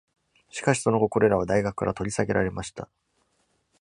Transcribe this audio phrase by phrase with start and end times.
[0.49, 2.89] しかし、その後これらは大学から取り下げられました。